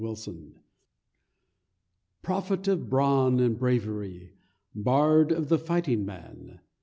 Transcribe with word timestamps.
Prophet 2.23 2.67
of 2.67 2.89
brawn 2.89 3.39
and 3.39 3.55
bravery! 3.59 4.33
Bard 4.73 5.31
of 5.31 5.47
the 5.49 5.59
fighting 5.59 6.07
man! 6.07 6.59